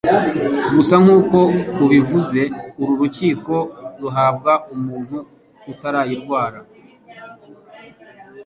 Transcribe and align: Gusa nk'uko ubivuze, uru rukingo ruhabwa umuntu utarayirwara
Gusa 0.75 0.95
nk'uko 1.03 1.37
ubivuze, 1.85 2.41
uru 2.81 2.93
rukingo 3.01 3.57
ruhabwa 4.01 4.53
umuntu 4.75 5.17
utarayirwara 5.71 6.59